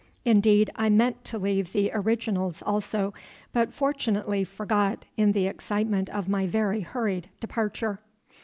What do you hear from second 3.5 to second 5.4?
but fortunately forgot in